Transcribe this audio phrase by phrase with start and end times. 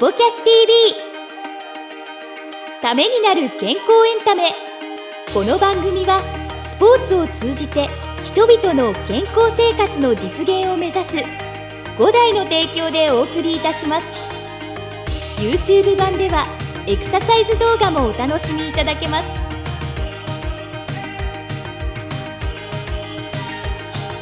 [0.00, 0.94] ポキャス TV
[2.80, 4.52] ためになる健康エンタメ。
[5.34, 6.22] この番組は
[6.70, 7.90] スポーツを通じて
[8.24, 11.16] 人々の健康生活の実現を目指す
[11.98, 14.06] 5台の提供でお送りいたします。
[15.38, 16.46] YouTube 版では
[16.86, 19.26] エクササイズ動画もお楽しみいただけます。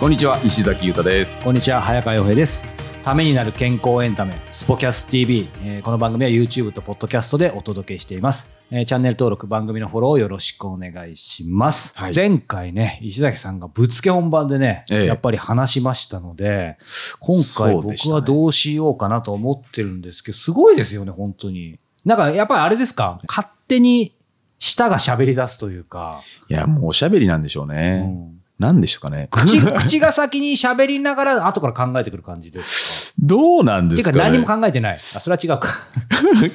[0.01, 1.41] こんにちは石崎裕太です。
[1.41, 12.13] こんにちは早川洋平ですためになる健康エンタメスポキャス TV、えーこの番組は YouTube と Podcast でお届けしています、えーチャンネル登録番組のフォローをよろしくお願いします、はい。
[12.15, 15.07] 前回ね石崎さんがぶつけ本番でね、ええ。
[15.07, 16.77] やっぱり話しましたので
[17.21, 21.79] 今回僕はどうしようかなと思ってるんですけどすごいですよね本当に。
[22.05, 23.21] なんかやっぱりあれですか？
[23.27, 24.15] 勝手に
[24.59, 29.29] 舌が喋り出すというか、いやもうおしゃべりなんでしょううね、んなんでしょうかね。
[29.31, 33.19] 口 口が先に喋りながら後から考えてくる感じですか？
[33.21, 34.19] どうなんでてすかね。
[34.19, 34.95] いうか何も考えてない。
[34.95, 35.69] あ、それは違うか。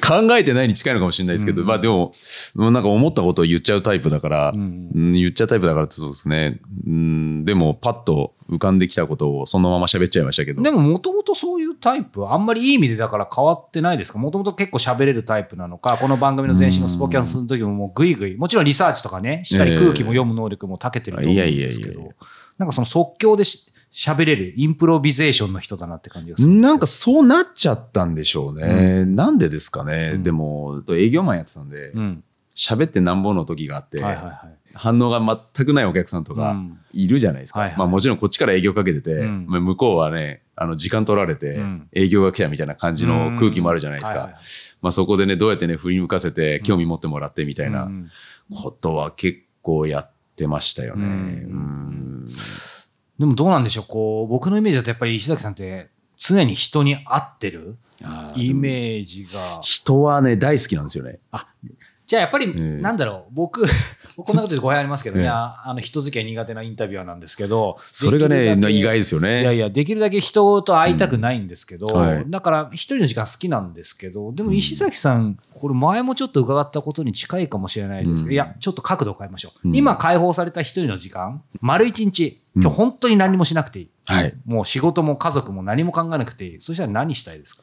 [0.06, 1.68] 考えてないに近いのかもしれないですけど、うん。
[1.68, 2.12] まあでも
[2.56, 4.90] なんか思ったことを言っちゃうタイプだから、うん。
[4.94, 10.62] うん言っちゃうタイプだからそうですね、うん、でもパッと浮かんできたことをそのまま喋っちゃいましたけど。
[10.62, 14.18] でももともとそういうタイプはあんまりいい意味でだから変わってないですか？
[14.18, 22.12] もともと結構喋れるタイプなのか、この番組の前身のスポキャンスの時ももうグイグイ、もちろんリサーチとかね、したり空気も読む能力も長けてると思うんですけいやいやいやいど、
[22.58, 26.48] なんかその即興でし喋れるインプロビゼーションの人だなって感じがする。
[26.48, 30.22] なんかそうなっちゃったんでしょうね、なんでですかね、うん。
[30.24, 32.24] でも営業マンやってたんでうん。
[32.56, 34.36] 喋、ってなんぼの時があって、はいはいはい。
[34.74, 35.20] 反応が
[35.54, 36.78] 全くないお客さんとかうん。
[36.92, 37.60] いるじゃないですか。
[37.60, 37.78] はいはい。
[37.78, 39.46] まあもちろんこっちから営業かけてて、うん。
[39.48, 41.88] まあ向こうはね、あの時間取られてうん。
[41.92, 44.18] 営業が来たみたいな感じの空気もあるじゃないですか。
[44.18, 44.24] うん。
[44.24, 44.42] はいはい。
[44.82, 48.10] まあそこでね、どうやってね、振り向かせて興味持ってもらってみたいはいなうん。
[48.52, 50.13] ことは結構やって
[50.46, 51.46] ましたよね。
[53.18, 57.76] でもどうなんでしょう、こう、僕のイメージだとやっぱり石崎さんって常に人に会ってる
[58.36, 59.60] イメージが。
[59.62, 61.20] 人はね、大好きなんですよね。
[62.14, 63.64] じゃあやっぱり、ええなんだろう、僕、
[64.16, 69.40] 僕こんなこと言うと語弊ありますけどね、ええああの人付き合い苦手なインタビュアーなんですけど、それがね、意外ですよね。
[69.42, 71.86] いやいや、できるだけ人と会いたくないんですけど、
[72.28, 79.68] だから一人の時間好きなんですけど、でも石崎さん、これ前もちょっと伺ったことに近いかもしれないですけど、うんいや、ちょっと角度を変えましょう。
[79.68, 83.90] うん今解放された一人の時間、丸一日、今日本当に何もしなくていい。
[84.06, 84.34] はい。
[84.46, 86.60] もう仕事も家族も何も考えなくていい。
[86.60, 87.62] そしたら何したいですか？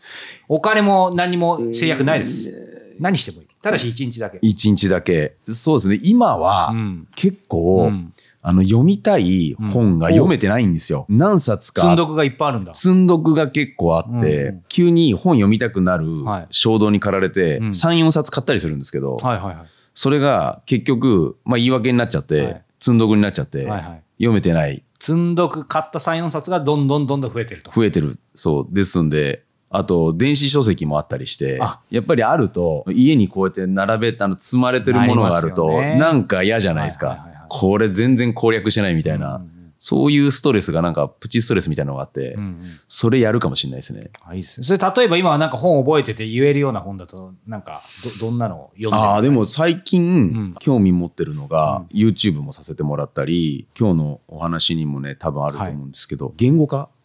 [0.50, 2.95] お金も何も制約ないです。
[3.00, 3.47] 何してもいい。
[3.61, 4.39] ただし一日だけ。
[4.41, 5.35] 一日だけ。
[5.53, 5.99] そうですね。
[6.03, 8.13] 今はうん結構、うん
[8.44, 11.05] あの、読みたい本が読めてないんですよ。
[11.09, 11.83] 何冊か。
[11.83, 12.73] 積んどくがいっぱいあるんだ。
[12.73, 19.66] 積んどくが結構あって、うん急に本読みたくなるはい衝動に駆られて、うん3、4冊買ったりするんですけど、はいはいはい。
[19.94, 24.03] それが結局、まあ言い訳になっちゃって、はい積んどくになっちゃって、はいはい。
[24.17, 27.69] 読めてない、積んどく買った3、4冊がどんどんどんどん増えてると。
[27.71, 28.17] 増えてる。
[28.33, 28.73] そう。
[28.73, 37.07] ですんで、あと、電子書籍もあったりしてあ、やっぱりあると、家にこうやって並べて、あの、積まれてるものがあると、なんか嫌じゃないですか。
[37.07, 37.45] はいはいはいはい。
[37.49, 39.51] これ全然攻略してないみたいな、うん
[39.83, 42.59] そういうストレスがなんか、プチストレスみたいなのがあって、うんうん。
[42.87, 44.11] それやるかもしれないですね。
[44.23, 44.67] あいいですね。
[44.67, 47.81] それ例えば今はなんか本覚えてて言えるような本だと、なんか
[48.19, 50.55] どどんなのを読んでるああ、でも最近、ん。
[50.59, 57.00] 興味持ってるのが、YouTube もさせてもらったり、今日のお話にもね、多分あると思うんですけど、言語化はい。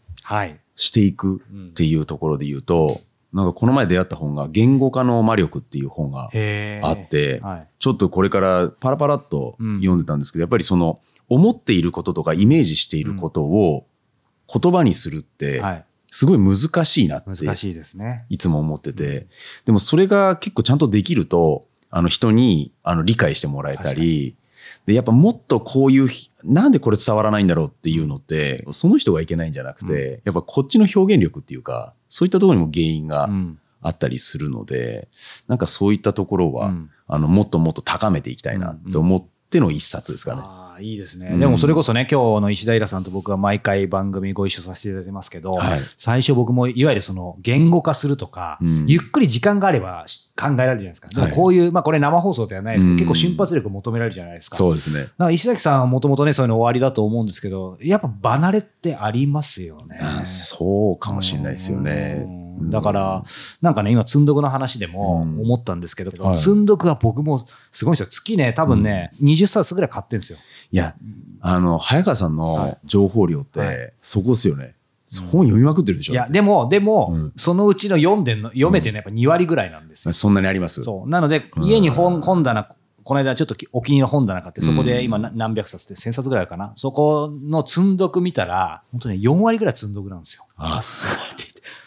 [0.74, 3.00] していくっていうところで言うと、
[3.32, 6.30] なんかこの前出会った本が、言語化の魔力っていう本があっ
[7.08, 7.68] て、はい。
[7.78, 13.86] ちょっとこれからパラパラっと読んでたんですけど、やっぱりその、思っていることとかイメージしていることを
[14.52, 15.84] 言葉にするって、はい。
[16.08, 18.24] すごい難しいなって難しいですね。
[18.30, 19.26] いつも思ってて、
[19.64, 24.36] でもそれが結構ちゃんとできると、あの人にあの理解してもらえたり、
[24.86, 33.58] で、やっぱもっとこういうひ、なんでこれ伝わらないんだろうっていうのって、その人がいけないんじゃなくて、やっぱこっちの表現力っていうか、そういったところにも原因がうん。
[33.82, 35.08] あったりするので、
[35.46, 40.42] なんかそういったところは、うんあの、もっともっと高めていきたいなって思っての一冊ですかね。
[40.80, 41.28] いいですね。
[41.32, 50.06] うんでもそれこそね、今日の石平さんと僕は毎回番組ご一緒させていただいてますけど、はい最初僕もいわゆるその言語化するとか、うんゆっくり時間があれば
[50.38, 51.26] 考えられるじゃないですか。
[51.26, 54.56] でこういう、まあこれ生放送ではないですけど、うん結構瞬発力求められるじゃないですか。
[54.56, 55.08] そうですね。
[55.18, 59.98] な石崎さんはもともとね、そういうの終わりだと思うんですけど、やっぱ離れってありますよね。
[60.00, 62.45] あそうかもしれないですよねうん。
[62.62, 63.24] だから、
[63.62, 68.06] なんかね、今、積んどくの話でもうん思ったんですけど、はい積んどくは僕もすごいんですよ。
[68.06, 70.38] 月ね、多分ね、20冊ぐらい買ってるんですよ。
[70.72, 70.94] いや、
[71.40, 74.74] あの、早川さんはいの情報量っはて、そこですよね。
[75.30, 80.12] 本読みまくってるでしょいや、でも、でも、うんそのうちの読んでんの、読めてるのやっぱ2割ぐらいなんですよ。
[80.12, 81.08] そんなにありますそう。
[81.08, 82.66] なので、家に本、本棚、
[83.06, 86.72] この間ちょっときお気に入りの本棚買って、そこで今な何百冊って1000冊ぐらいあるかな。
[86.74, 90.44] そこの積んどく見たら、本当に4割ぐらい積んどくなんですよ。
[90.56, 91.10] あ、そう。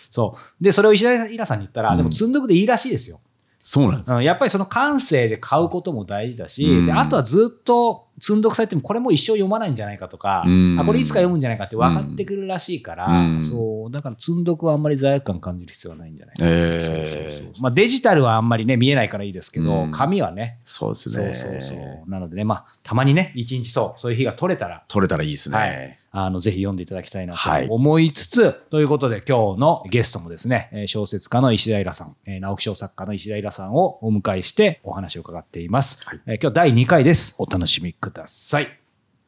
[0.09, 0.63] そう。
[0.63, 1.97] で、それを石田イラさんに言ったら、うん。
[1.97, 3.19] でも積んどくでいいらしいですよ。
[3.61, 6.85] そうなんですやっぱりその感性で買うことも大事だし、うん。
[6.85, 10.77] であとはずっと積んどくされてもこれもう一生読まないんじゃないかとか、うん。
[10.79, 13.41] あこれいつか読むんじゃないかって分かってくるらしいから、うん。
[13.41, 13.91] そう。
[13.91, 19.91] だから積んどくはあんまり罪悪感感じる必要はないんじゃないかな、えまあ、デジタルはあんまりね見えないからいいですけど、うん。
[19.91, 20.57] 紙はね。
[20.63, 21.33] そうですそうね。
[21.35, 22.09] そうそう。
[22.09, 24.85] なのでねまあたまにね一日そうそういう日が取れたら。
[24.87, 25.57] 取れたらいいですね。
[25.57, 35.99] はいあのぜひ読んでいただきたいなはいと思いつつ、ということで今日のゲストもですね、えー小説家の石田イラさん、えー直木賞作家の石田イラさんをお迎えしてお話を伺っています。
[36.05, 37.35] はいえー今日第2回です。
[37.37, 38.78] お楽しみください。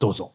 [0.02, 0.32] どうぞ。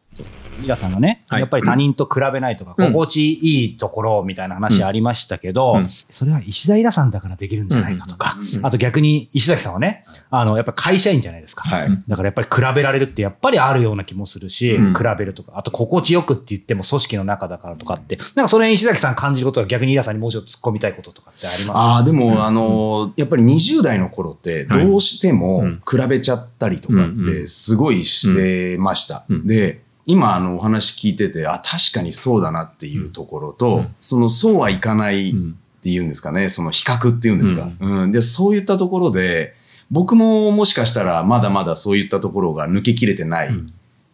[0.62, 1.40] イラさんがね、はい。
[1.40, 2.86] やっぱり他人と比べないとか、うん。
[2.86, 5.88] 心地いいところみたいな話ありましたけど、うん。
[5.88, 11.68] それは石田イラさんだからできるんじゃないかとか、うんあと逆に石崎さんはね、あの、やっぱり会社員じゃないですか。
[11.68, 12.02] はい。
[12.08, 14.94] だからやっぱり比べられるってやっぱりあるような気もするし、うん。
[14.94, 29.26] 比べるとか、あと心地よくって言っても組織の中だからとかって、なんかその辺石崎さん感じることは逆にイラさんにもうちょっと突っ込みたいこととかってありますああ、でも、うんあの、やっぱり20代の頃って、どうしてもうん比べちゃったりとかって、すごいしてました。
[29.28, 35.34] うんで、今、あの、お話聞いてて、あ、確かにそうだなっていうところと、うんその、そうはいかないっ
[35.82, 37.70] ていうんですかね、その比較っていうんですか。
[37.80, 39.54] うんで、そういったところで、
[39.90, 43.50] 僕ももしかしたらまだまだそういったところが抜けきれてない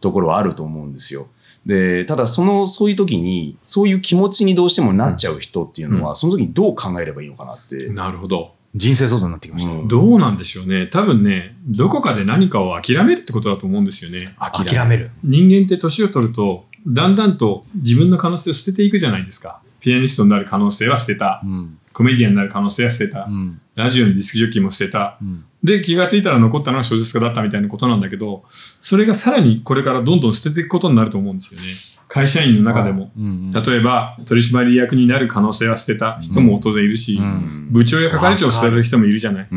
[0.00, 1.28] ところはあると思うんですよ。
[1.66, 7.88] で、ただその、そういう時に、そういう気持ちにどうしてもなっちゃう人っていうのは、その時にどう考えればいいのかなって。
[7.88, 8.53] なるほど。
[8.74, 9.72] 人生相談になってきました。
[9.72, 10.86] うんどうなんでしょうね。
[10.86, 14.34] 多分ね、どこかで何かを諦めるってことだと思うんですよね。
[14.38, 15.10] 諦める。
[15.22, 19.60] 人間って年を取ると、だんだんと自分の可能性を捨てていくじゃないですか。
[19.80, 21.46] ピアニストになる可能性は捨てたう。
[21.46, 21.78] ん。
[21.92, 23.30] コメディアンになる可能性は捨てたう。
[23.30, 23.60] ん。
[23.76, 25.18] ラジオのディスクジョッキーも捨てた。
[25.22, 25.44] うん。
[25.62, 31.68] で、気がついたら残ったのは小説家だったみたいなことなんだけど、それがさらにこれからどんどん捨てていくことになると思うんですよね。
[32.14, 33.10] 会社員の中でも。
[33.18, 33.50] うん。
[33.50, 39.48] 例えば、取締役になる可能性は捨てた人も当然いるし、うん部長や係長を捨てる人もいるじゃない。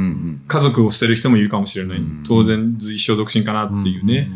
[0.47, 1.99] 家族を捨てる人もいるかもしれない。
[1.99, 4.31] うん当然、一生独身かなっていうね。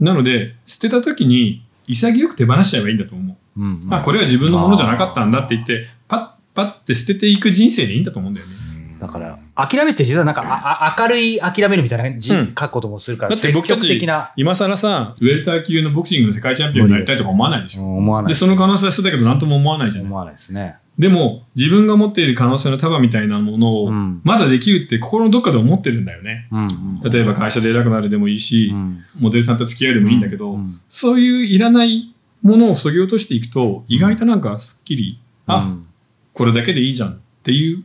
[0.00, 3.60] なので、捨てた時に潔く手放しちゃえばいいんだと思う。
[3.60, 3.72] うん。
[3.74, 3.94] うん。
[3.94, 8.52] あ、これは自分のものじゃなかったんだって言って、パッパッて捨てていく人生でいいんだと思うんだよね。
[8.98, 14.00] だから、諦めって実はなんか、ああ明るい諦めるみたいな字うん書くこともするから、だって僕たち
[14.36, 17.82] 今更さ、ウェルター級のボクシングの世界チャンピオンになりたいとか思わないでしょ。
[17.82, 18.32] 思わない。
[18.32, 20.10] で、その可能性は捨てたけど何とも思わないじゃない。
[20.10, 20.76] 思わないですね。
[20.96, 26.48] でも、自分が持っている可能性の束みたいなものをうん、まだできるって心のどっかで思ってるんだよね。
[26.52, 27.00] うん。
[27.00, 29.04] 例えば会社で偉くなるでもいいしう、ん。
[29.18, 35.84] モデルさんと付き合うでもいいんだけど、うんそういういらないものを削ぎ落としていくと、意外となんかすっきり、あ、うん
[36.32, 37.82] これだけでいいじゃんっていう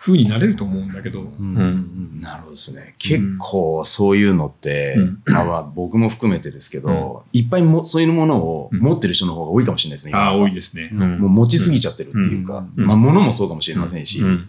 [0.00, 1.54] 風になれると思うんだけど、うん。
[1.56, 2.20] うん。
[2.20, 2.94] なるほどですね。
[2.98, 5.22] 結構そういうのって、うん。
[5.26, 10.10] まあまあ僕も含めてですけど、いっぱいもそういうものを持ってる人の方が多いかもしれないですね。
[10.10, 10.90] 今ああ、多いですね。
[10.92, 11.18] うん。
[11.20, 12.86] もう持ちすぎちゃってるっていうか、うん。
[12.86, 14.28] まあ物もそうかもしれませんし、うん。
[14.28, 14.44] うん。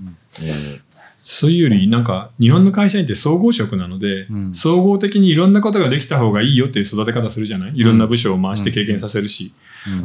[1.20, 4.56] そういうより、なんか、日本の会社員って総合職なので、うん。
[4.56, 7.78] 総合的にいろんなことができた方がいいよっていう育て方するじゃない？
[7.78, 9.54] いろんな部署を回して経験させるし。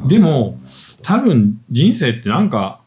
[0.07, 0.61] でも、
[1.03, 2.81] 多分人生ってなんか、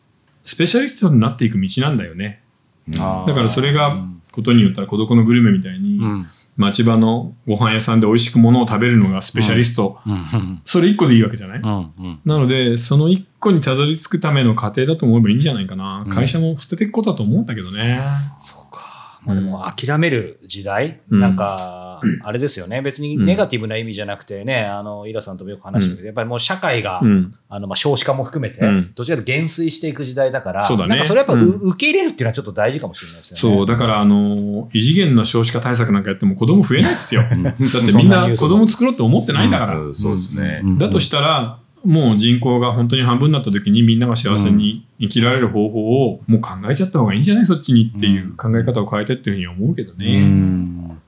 [0.48, 2.42] スペシャリストになっていく道なんだよね。
[2.88, 3.98] だからそれが
[4.32, 6.26] ことによったら孤独のグルメみたいに、うん。
[6.56, 10.00] 町場のご飯屋さんで美味しくものを食べるのがスペシャリスト。
[10.08, 10.62] うん。
[10.64, 11.78] それ一個でいいわけじゃない、うん。
[11.80, 12.20] うん。
[12.24, 16.04] なので、その一個にたどり着くための過程だと思えばいいんじゃないかな。
[16.06, 18.00] うん会社も捨てていくことだと思うんだけどね。
[18.40, 19.20] そうか。
[19.26, 21.87] まあでも諦める時代、うんなんか、
[22.24, 22.82] あれですよね。
[22.82, 27.34] 別にネガティブな意味じゃなくてね、あの、イラさんともよく話してるけど、やっぱりもう社会が、うん。
[27.50, 33.58] あの、まあ、少子化も含めて、うんどちらかと減衰していく時代だから、そうだねそれやっぱ、受け入れるっていうのはちょっと大事かもしれないですよね。
[33.58, 37.22] そう、だから、あの、異次元の少子化対策なんかやっても子供増えないですよ。
[37.22, 39.80] だってみんな子供作ろうって思ってないんだから。
[39.80, 40.62] うんそうですね。
[40.64, 47.46] うんだとしたら、もう人口が本当に半分になった時にみんなが幸せに生きられる方法をもう考えちゃった方がいいんじゃない？
[47.46, 50.20] そっちにっていう考え方を変えてっていうふうに思うけどうね。
[50.22, 51.00] ん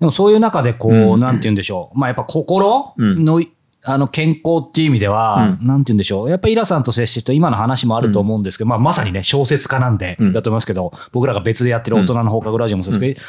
[0.00, 1.20] でもそういう中で、こう、うん。
[1.20, 1.98] なんて言うんでしょう。
[1.98, 3.42] まあやっぱ心の、
[3.82, 6.30] あの健康っていう意味では、うなんて言うんでしょう。
[6.30, 10.32] やっぱりイラさんと接してると今の話もあると思うんですけど、まあまさにね、小説家なんで、うん。
[10.32, 13.20] だと思いますけど、僕らが別でやってる大人の放課後ラジオもそうですけど、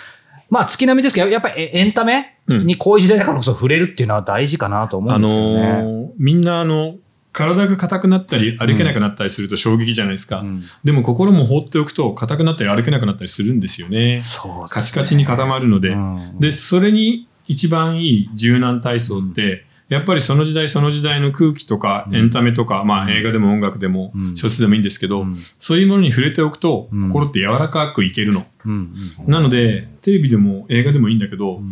[0.50, 2.66] まあ月並みですけど、やっぱりエエンタメうん。
[2.66, 5.84] にこういう時代だからこそ触れるっていうのは大事かなと思うあんですけどね。
[5.84, 6.96] のーみんなあの、
[7.34, 10.42] 体が硬くなったり歩けなくなったりすると衝撃じゃないですか。
[10.42, 10.62] うん。
[10.84, 14.20] でも心も放っておくと硬くなったり歩けなくなったりするんですよね。
[14.22, 14.54] そね。
[14.70, 15.90] カチカチに固まるので。
[15.90, 16.40] うん。
[16.40, 22.16] で、それに一番いい柔軟体操って、やっぱりその時代その時代の空気とかうん。
[22.16, 24.36] エンタメとか、まあ映画でも音楽でもうん。
[24.36, 25.36] 小説でもいいんですけど、うん。
[25.36, 27.08] そういうものに触れておくとうん。
[27.08, 28.46] 心って柔らかくいけるの。
[28.66, 28.92] うん。
[29.26, 31.68] なので、テレビでも映画でもいいんだけど、うん。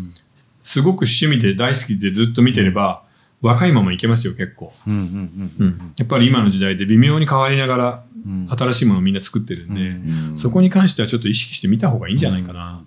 [0.64, 3.04] すごく趣味で大好きでずっと見てれば、
[3.42, 4.74] 若いままいけますよ、結構。
[5.98, 12.84] やっぱり今の時代で微妙に変わりながら、うん新しいものをみんな作ってるんで、うんそこに関してはちょっと意識してみた方がいいんじゃないかな。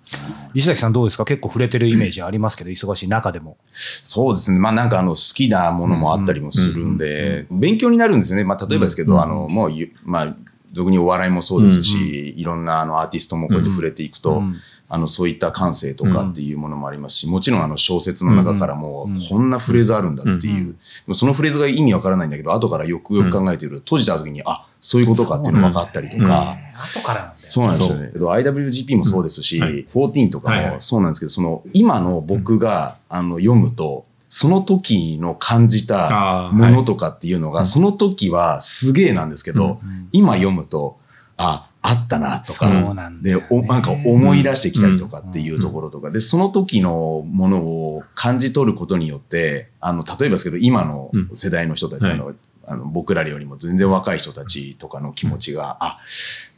[0.53, 1.25] 石崎さんどうですか？
[1.25, 3.57] 結構触れてるイメージありますけど、忙しい中でも。
[3.73, 4.59] そうですね。
[4.59, 8.43] まあなんかあの好きなものもあったりもするんで、勉強になるんですよね。
[8.43, 10.35] まあ例えばですけど、うんあの、もうゆ、まあ、
[10.73, 14.53] 俗にお笑いもそうですし、いろんなあのアーティストもこうやって触れていくと、うん
[14.89, 20.75] あの、そういった感性とかっていうものもありますし、もちろんあの小説の中からも、こんなフレーズあるんだっていう、
[21.07, 27.35] うんそのフレーズが意味わからないんだけど、後からよくよく考えてると、閉じた時に、あ、そういうことかっていうのが分かったりとか、後からなんだよ。
[27.37, 28.11] そうなんですよね。
[28.13, 29.63] IWGP もそうですし、うん。
[29.63, 29.87] はい。
[29.87, 40.97] 14とかもそうなんですけど、その今の僕が、あの読むと、その時の感じたものとかっていうのが、その時はすげえなんですけど、うん今読むと、
[41.37, 52.33] あ、あったなとか、でなんね、おなんか思い出してきたりとかっていうところとか、で、その時のものを感じ取ることによって、あの、例えばですけど、今の世代の人たち、うんあの
[52.65, 55.99] あの僕らよりも全然若い人たちとかの気持ちが、あ、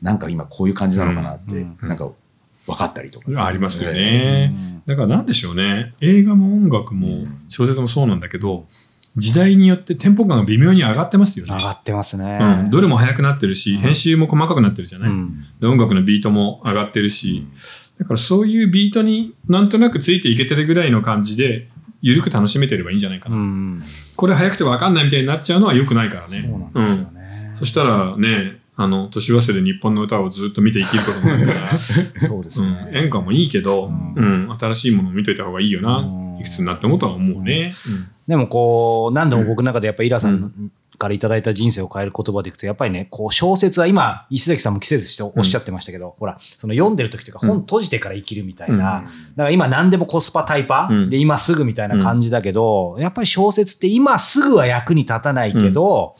[0.02, 1.78] なんか今こういう感じなのかなって、うん。
[1.82, 2.12] なんか
[2.68, 3.46] 分かったりとか。
[3.46, 4.48] ありますようね。
[4.48, 5.94] んだからなんでしょうね。
[6.02, 8.66] 映画も音楽も小説もそうなんだけど、
[9.18, 11.64] 時代によってテンポ感が微妙に上がってますよね上。
[11.64, 12.40] がってますね。
[12.66, 17.48] うん、どれも速くなってるし、編集も細かくなってるじゃない、うんで音楽のビートも上がってるし、
[17.98, 21.70] だからそういうビートになんとなくついていけてるぐらいの感じで、
[22.02, 23.36] ゆるく楽しめてればいいんじゃないかな。
[23.38, 23.82] うん
[24.16, 26.42] これ速くて分かんないみたいになっちゃうのは良くないからね。
[26.42, 27.56] そうなんですよね。
[27.56, 31.78] そしたらね、あの、年忘れ日本の歌をずっと見て生きることになるから、
[32.28, 32.90] そうですうん、ね。
[32.94, 36.04] 演歌もいいけど、ううん、新しいものを見といた方がいいよな、う
[36.38, 36.40] ん。
[36.40, 37.74] いくつになってもとは思うね。
[38.28, 40.52] でもこう、何度も僕の中でやっぱりイラさん
[40.98, 48.80] からいただいた人生を変える言葉でいくと、やっぱりね、こう小説は今、石崎さんも季節しておっしゃってましたけど、ほら、その読んでる時とか本閉じてから生きるみたいな、うん。
[48.80, 51.10] だから今何でもコスパタイパうん。
[51.10, 56.16] で今すぐみたいな感じだけど、やっぱり小説って今すぐは役に立たないけど、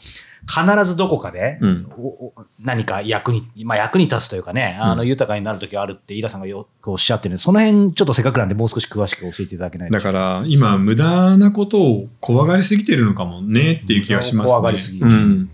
[0.48, 1.92] 必ずどこかで、うん
[2.60, 10.04] 何か役に、まあ役に立つというかね、あの豊かになる時あるってイラさんがよくおっしゃってるんで、その辺ちょっとせっかくなんでもう少し詳しく教えていただけないでだ。
[10.04, 14.50] から今無駄なことを怖がりすぎてるのかもねっていう気がしますね。
[14.52, 15.50] 怖がりすぎるうん。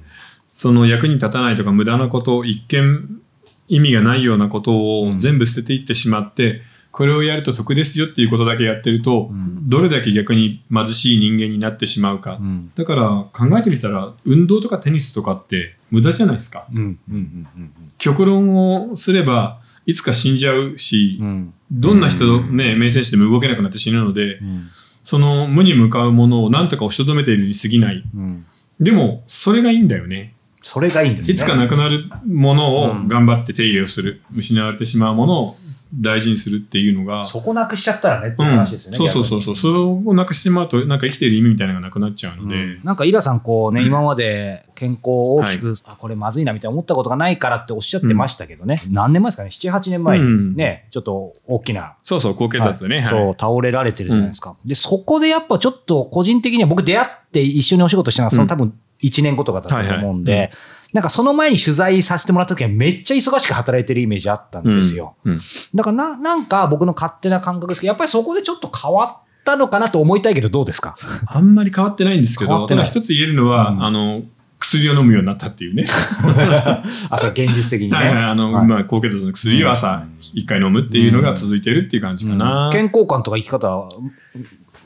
[0.48, 3.21] その役に立たないとか無駄なこと、一見
[3.67, 12.38] 意味がないようなことを全部捨てていってしまって、これをやると得ですよっていうことだけやってると、んどれだけ逆に貧しい人間になってしまうか。
[12.39, 16.67] うんだから考えてみたら運動とかテニスとかって無駄じゃないですか。
[16.74, 24.63] うんうんうんうん極論をすればいつか死んじゃうし、うんどんな人ね、名選手でも動けなくなって死ぬので、うん
[25.03, 28.03] その無に向かうものを何とか押しとどめているに過ぎない。
[28.15, 28.45] うん
[28.79, 30.33] でも、それがいいんだよね。
[30.63, 31.33] それがいいんですね。
[31.33, 34.21] いつかなくなるものをうん頑張って手入れをする。
[34.36, 35.55] 失われてしまうものを
[35.93, 37.25] 大事にするっていうのが。
[37.25, 38.50] そこなくしちゃったらねってうん。
[38.50, 38.98] 話ですよね。
[38.98, 39.41] そうそうそう。
[39.41, 39.55] そう。
[39.55, 42.55] それをなくしてしまうと、なんか生きている意味みたいなのがなくなっちゃうので。
[42.55, 42.81] うん。
[42.83, 43.88] なんかイラさんこうね、うん。
[43.88, 53.01] 今まで健康を大きく、あこれまずいなみたいな思ったことがないからっておっしゃってましたけどね、何年前ですかね？78年前にね、ちょっと大きな、そうそう、高血圧でね。
[53.01, 53.10] はい。
[53.10, 60.51] そう倒れられてるじゃないですか、でそこでやっぱちょっと個人的には僕出会って一緒にお仕事したのはその多分1年後とかだったと思うんで、はいはい
[60.93, 65.15] なんかその前に取材させてもらった時はめっちゃ忙しく働いてるイメージあったんですよ。
[65.24, 65.41] うんうん
[65.74, 70.96] だからな、なんか僕の勝手な感覚ですけど、やっぱりそこでちょっと変わったのかなと思いたいけど、どうですか？
[71.27, 74.24] あんまり変わってないんですけど、変わってないただ一つ言えるのは、うんあの、
[74.60, 75.86] 薬を飲むようになったっていうね。
[77.10, 77.96] あ、それ現実的にね。
[77.96, 80.03] はいはい、あの、はいまあ、高血圧の薬を朝
[80.34, 82.70] 一回飲むっていうのが続いてるっていう感じかな。
[82.72, 83.89] 健康観とか生き方は、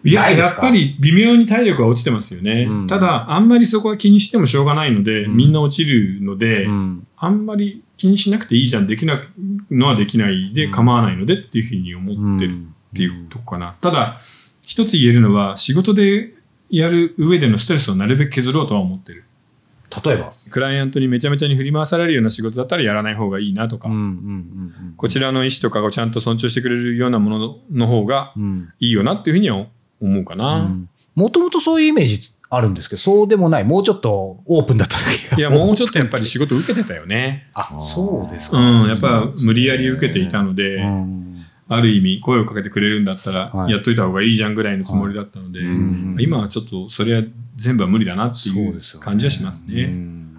[0.06, 2.68] いや、やっぱり微妙に体力が落ちてますよね。
[2.70, 2.88] うん。
[2.88, 5.36] ただ、あんまりそこは気にしてもしょうがないので、うん。
[5.36, 7.08] みんな落ちるので、うん。
[7.18, 9.28] あんまり気にしなくていいじゃん、できなく
[9.72, 12.56] のはできないで構わないのでっていうふうに思ってるっ
[12.96, 13.76] ていうとこかな。
[13.82, 14.18] ただ、
[14.62, 16.34] 一つ言えるのは、仕事で
[16.70, 19.24] やる上でのストレスをなるべく削ろうとは思ってる。
[20.04, 20.30] 例えば？
[20.50, 23.90] クライアントにめちゃめちゃに振り回されるような仕事だったらやらない方がいいなとか、
[24.98, 28.34] こちらの意思とかをちゃんと尊重してくれるようなものの方が
[28.80, 29.68] いいよなっていうふうには
[30.02, 30.76] 思うかな。
[31.16, 33.64] もともとそういうイメージあるんですけど、そうでもない。
[33.64, 37.50] もうちょっとオープンだった時がいや、もうちょっとやっぱり仕事受けてたよね。
[37.54, 38.58] あ、そうですか。
[38.58, 41.36] うん、やっぱ無理やり受けていたので、うん。
[41.68, 43.72] ある意味声をかけてくれるんだったらはい。
[43.72, 46.16] やっといた方がいいじゃんぐらいのつもりだったので、はいうん。
[46.20, 47.24] 今はちょっとそれは
[47.56, 49.86] 全部は無理だなっていう感じはしますうね。
[49.86, 50.36] ん。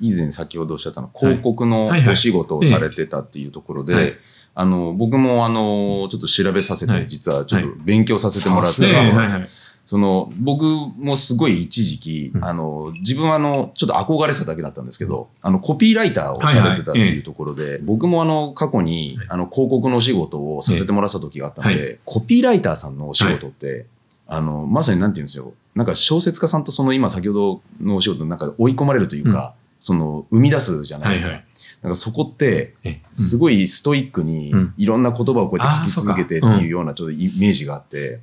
[0.00, 1.90] 以前先ほどおっしゃったの広告のはい。
[1.90, 2.00] はい。
[2.00, 4.14] はいお仕事をされてたっていうところで、はい
[4.60, 7.06] あの僕もあのちょっと調べさせて、はい。
[7.06, 9.48] 実はちょっと勉強させてもらって、はいはい
[9.86, 10.64] その僕
[10.98, 12.44] もすごい一時期、うん。
[12.44, 19.26] あの自分はあのちょっと憧れてただけだったんですけど、あのコピーライターをされてたっていうところで、僕もあの過去にはい。
[19.30, 23.86] あの広告のお仕事をさせてもらった時があったので、はコピーライターさんのお仕事って、
[24.26, 31.28] あのまさになんて言うんですよなんか小説家さんとその今先ほどのお仕事の中で追い込まれるというか、その、生み出すじゃないですか。
[31.28, 31.47] はいはい
[31.82, 38.20] なんかそこって、えすごいストイックにうん、いろんな言葉をこうやって書き続けてっていうようなちょっとイメージがあって、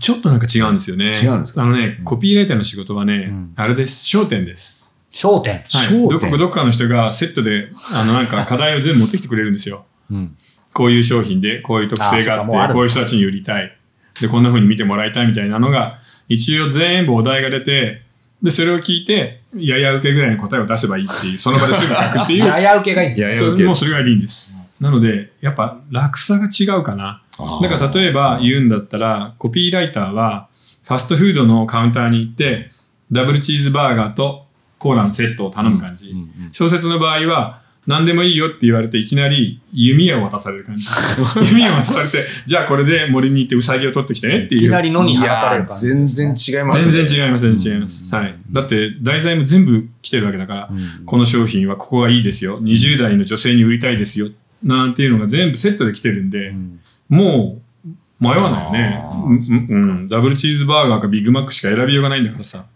[0.00, 1.12] ちょっとなんか違うんですよね。
[1.12, 1.62] 違うんですか？
[1.62, 4.06] あのね、コピーライターの仕事はね、うんあれです。
[4.16, 4.96] 焦点です。
[5.12, 5.54] 焦点。
[5.54, 5.64] はい。
[5.64, 9.86] 焦点どこどこかの人がセットで、あの、なんか課題を全部持ってきてくれるんですよ。
[10.10, 10.36] うん。
[10.72, 13.76] こういう商品で、こういう特性があって、うこういう人たちに売りたい。
[14.20, 15.98] で、こんな風に見てもらいたいみたいなのが、
[16.28, 18.02] 一応全部お題が出て、
[18.42, 22.44] で、それを聞いて、やや受けぐらいの答えを出せばいいっていう、その場ですぐ書くっていう。
[22.46, 23.28] やや受けがいいんですよ。
[23.28, 24.72] やや受けそれもうそれがいいんです。
[24.80, 27.22] なので、やっぱ楽さが違うかな。
[27.62, 30.48] なんか例えば言うんだったら、コピーライターは、
[30.84, 32.70] ファストフードのカウンターに行って、
[33.10, 34.46] ダブルチーズバーガーと
[34.78, 36.14] コーラのセットを頼む感じ。
[36.52, 40.86] 小説の場合は、何でもいいよって言われて、いきなり弓矢を渡される感じ。
[41.50, 44.62] 弓矢を渡されて、じゃあこれで森に行ってウサギを取ってきてねっていう。
[44.62, 45.86] いきなり野にい放たれる感じ。
[45.88, 48.14] 全然違います全然違います、全然違います。
[48.14, 48.34] はい。
[48.50, 50.70] だって、題材も全部来てるわけだから、
[51.04, 52.58] この商品はここがいいですよ。
[52.58, 54.28] 20代の女性に売りたいですよ。
[54.62, 60.08] なんていうのが全部セットで来てるんで、うんもう迷わないよねうんうん。
[60.08, 62.66] ダブルチーズバーガーかビッグマックしか選びようがないんだからさ。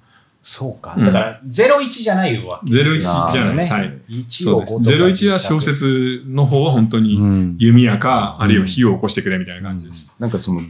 [0.43, 0.95] そうか。
[0.97, 2.73] うんだから、01じゃないわけ。
[2.73, 2.99] 01
[3.33, 3.71] じゃないです。
[3.71, 4.01] なはい。
[4.09, 4.75] 1そうです。
[4.75, 10.17] 01は小説の方は本当にうん弓矢か、あるいは火を起こしてくれみたいな感じです。
[10.19, 10.63] なんかその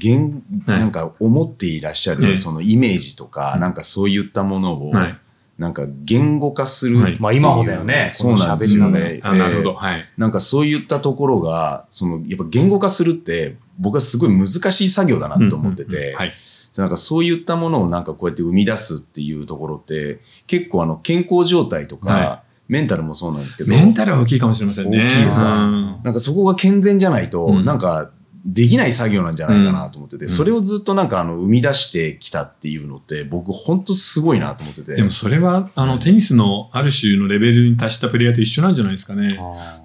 [0.67, 5.19] なんか思っていらっしゃええるそのイメージとか、なんかそういったものを、はい。
[5.57, 9.21] なんか言語化するっていう、まあ今もだよねそうなんですよね。
[9.23, 9.75] あ、なるほえど。
[9.75, 10.01] はい。
[10.01, 16.35] えなんかそういったところが、そのやっぱ言語化するって、僕はすごい難しい作業だなと思ってて、うんうんうんはい。
[16.81, 25.09] なんかそういったものをなんかこうやって生み出すっていうところって、結構あの健康状態とか、はメンタルもそうなんですけど、メンタルは大きいかもしれませんね。
[25.09, 25.65] 大きいですか？
[25.65, 28.11] うんなんかそこが健全じゃないと、うんなんか
[28.47, 34.95] できない作業なんじゃないかなと思ってて、んそれをずっとなんかあの生み出してきたっていうのって、僕本当すごいなと思ってて。
[34.95, 39.29] でもそれは、あの、テニスのある種のレベルに達したプレイヤーと一緒なんじゃないですかね。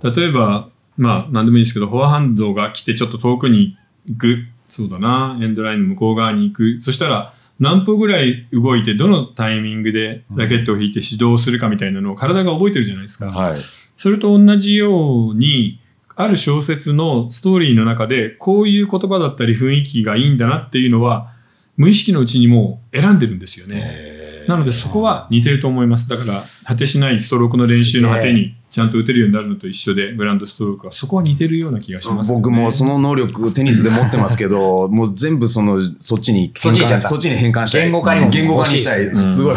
[0.03, 4.45] 例えば、まあ、なんでもいいですけど、フォアハンドが来てちょっと遠くに行く。
[4.75, 5.38] そうだな。
[5.41, 6.79] エンドラインの向こう側に行く。
[6.79, 13.27] そしたら、何歩ぐらい動いて、どのタイミングでラケットを引いて指導するかみたいなのを体が覚えてるじゃないですか。
[13.27, 13.55] はい。
[13.55, 15.79] それと同じように、
[16.17, 21.31] ある小説のストーリーの中で、こういう言葉だったり雰囲気がいいんだなっていうのは、
[21.77, 24.14] 無意識のうちにもう選んでるんですよね。
[24.47, 26.10] なのでそこは似てると思います。
[26.10, 32.38] だから、果てしないストロークの練習の果てにちゃんと打てるようになるのと一緒で、グランドストロークはそこは似てるような気がします、ね。
[32.38, 37.81] 僕もその能力テニスで持ってますけど、も う全部その、そっちに変換、そっちに変換したい。
[37.84, 39.05] 言語化にも言語化にしたい。
[39.15, 39.55] すすごい。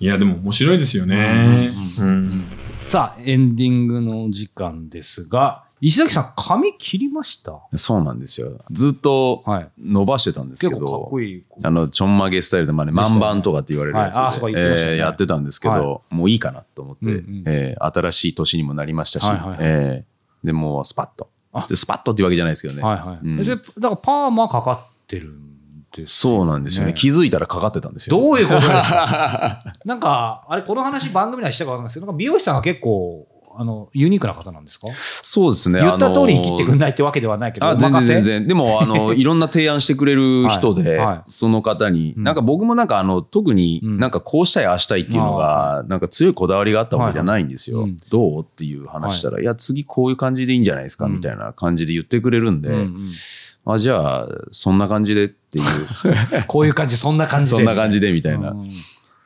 [0.00, 1.70] いや、でも面白いですよね。
[2.00, 2.44] うん
[2.88, 7.60] さあ、エンディングの時間ですが、石崎さん、髪切りました？
[7.76, 8.58] そうなんですよ。
[8.72, 9.68] ずっとはい。
[9.78, 11.44] 伸ばしてたんですけ結構かっど、こいい。
[11.62, 21.66] あの、ちょんまげスタイルで、まあね、万番とかって言われるやつで、はいねえーやってたんですけど、もういいかなと思って、うんうんえー新しい年にもなりましたし、はいはいはいえーでもうスパッとあ。
[21.68, 22.82] でスパッとっていうわけじゃないですけどね。
[22.82, 23.18] はいはい。
[23.22, 25.48] うんだからパーマかかってるん
[25.96, 26.92] ですそうなんですよね。
[26.92, 28.16] ね気づいたらかかってたんですよ。
[28.16, 29.58] どういうことですか？
[29.84, 33.26] なんか、あれ、この話番組内したかわかんないですけど、美容師さんが結構、
[33.60, 34.86] あの、ユニークな方なんですか？
[34.96, 35.80] そうですね。
[35.80, 38.46] 言った通りに切ってくんるないってわけではないけど、あ全然全然。
[38.46, 41.30] でも、あの、 いろんな提案してくれる人で、はいはい。
[41.32, 42.22] その方に、うん。
[42.22, 43.98] なんか僕もなんかあの、特にうん。
[43.98, 47.82] なんかこうしたい、ああしたいっていうのが、なんか強いこだわりがあったわけじゃないんですよ。
[47.82, 48.42] はいどう？
[48.42, 51.14] っていう話したら、い、や、次こういう感じでいいんじゃないですか、うん。
[51.14, 53.74] みたいな感じで言ってくれるんで、うんうん。
[53.74, 55.64] あ、じゃあ、そんな感じでっていう、
[56.46, 57.56] こういう感じ、そんな感じで。
[57.58, 58.70] そんな感じでみたいな、うん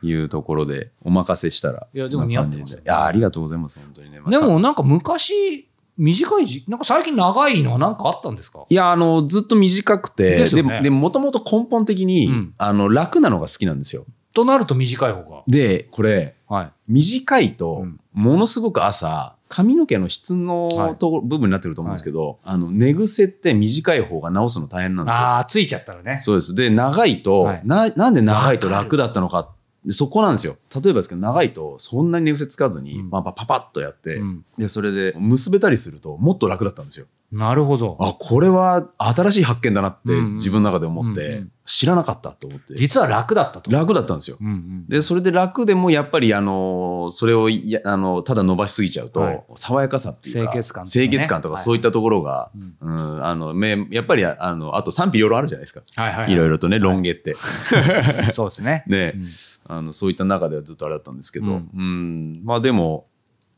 [0.02, 1.86] いうところで、お任せしたら。
[1.92, 4.20] いやでも似合ってますよいや、ありがとうございます、本当にね。
[4.20, 8.60] まあさでもなんか昔、短い時、なんか最近長いのはなんかあったんですか？
[8.68, 14.06] いや、あの、ずっと短くて、でねでも、ともと根本的に、うんあの、楽なのが好きなんですよ。
[14.32, 15.42] となると短い方が。
[15.46, 16.70] で、これ、はい。
[16.88, 25.20] 短いとうん、ものすごく朝、髪の毛の質はいのとこ部分になってると思うんですけど、あの、寝癖って短い方が直すの大変なんですよ。
[25.20, 26.20] ああ、ついちゃったらね。
[26.20, 26.54] そうです。
[26.54, 29.50] で、長いと、はいな、なんで長いと楽だったのか。
[29.84, 30.56] でそこなんですよ。
[30.74, 37.06] 例えばですけど、長いと、そんなに寝癖使わずに、うんまあ、パパッとやって、うんで、それで、結べたりすると、もっと楽だったんですよ。
[37.32, 37.96] なるほど。
[37.98, 42.74] あ、これは新しい発見だなって自分の中で思って、知らなかったと思って。
[42.76, 43.70] 実は楽だったと。
[43.70, 44.36] 楽だったんですよ。
[44.38, 44.86] うんうん。
[44.86, 55.82] で、それで楽でもやっぱりあの、それをや、あの、ただ伸ばしすぎちゃうと、はい爽やかさっていうか、清潔感とかね清潔感とかはいそういったところが、うんうん、あの、めやっぱりあの、あと賛否両論あるじゃないですか。
[55.96, 56.32] はいはい。
[56.32, 57.36] いろいろとね、ロン毛って。
[58.32, 58.84] そうですね。
[58.86, 59.24] ね、うん
[59.68, 63.06] あの、そういった中ではずっとあれだったんですけど、ううんん、まあでも、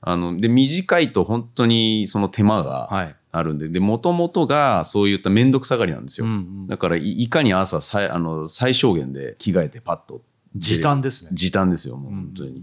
[0.06, 3.16] あの、で、短いと本当にその手間がはい。
[3.36, 6.26] あるんで、で、もともとがそういっためんどくさがりなんですよ。
[6.26, 7.78] うんうんだからい、いかに朝
[8.14, 10.22] あの最小限で着替えてパッと。
[10.54, 11.30] 時短ですね。
[11.32, 12.62] 時短ですよ、もううん本当に。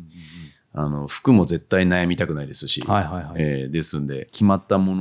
[0.73, 3.33] あの服も絶対悩みたくないですし、はいはいはい。
[3.39, 4.95] えーですんで決まったも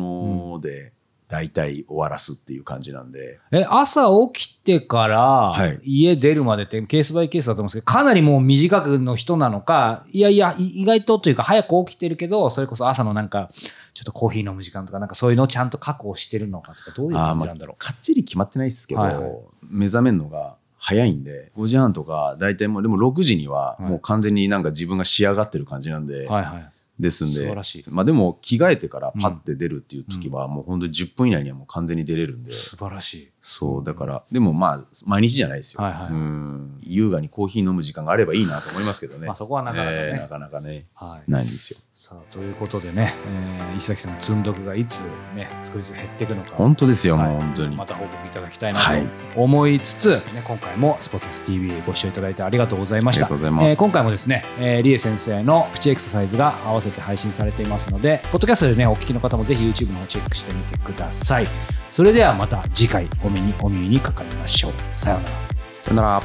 [0.55, 0.92] ので
[1.31, 13.51] 大体終わらすっていう感じなんで、え、朝起きてからはい家出るまでってケースバイケースだと思うんですけど、かなりもう短くの人なのか、いやいや、い意外とというか早く起きてるけど、それこそ朝のなんか、
[13.95, 19.31] ちょっとコーヒー飲む時間とか、なんかそういうのをちゃんと確保してるのかとか、どういう感じなんだろかっちり決まってないですけど、はいはい
[19.73, 26.31] 目覚めるのが早いんで5時半とか大体もうでも6時にははいもう完全になんか自分が仕上がってる感じなんで、う。
[26.31, 26.71] はいはい。
[27.01, 27.55] ですんで。
[27.91, 33.31] まあ、でも着替えてからパッて出るっていう時はもう本当に10分以内にはもう完全に出れるんで、素晴らしい。
[33.41, 36.13] そうだからでもまあ毎日じゃないですよ、はいはい。
[36.13, 36.79] うん。
[36.83, 39.97] 優雅にコーヒー飲む時間があればいいなと思いますけどね、まあそこはなかなかね。
[39.97, 40.87] えーなかなかね。
[40.95, 41.31] はい。
[41.31, 45.03] ないんですよさあ、ということでね、えー石崎さんの積んどくがいつ
[45.37, 46.53] ね、少しずつ減っていくのか。
[46.57, 47.29] 本当ですよ、はい。
[47.29, 49.03] もう本当に、また報告いただきたいなはい。
[49.35, 53.27] と思いつつ、ね、今回もスポーツ TV ご視聴いただいてありがとうございました。
[53.27, 53.71] ありがとうございます。
[53.73, 61.47] えー今回もですね、えー、リエ先生のプチエクササイズが合わせて配信されていますのでポッドキャストでねお聞きの方もぜひ YouTube の方チェックしてみてください。
[61.91, 64.73] それではまた次回お目にお耳にかかりましょう。
[64.95, 65.35] さようなら。
[65.83, 66.23] さよなら。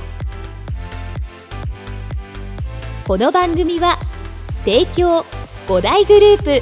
[3.06, 4.00] この番組は
[4.64, 5.26] 提供
[5.68, 6.62] 5大グルー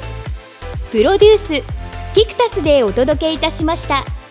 [0.90, 4.23] プロデュースキクタスでお届けいたしました。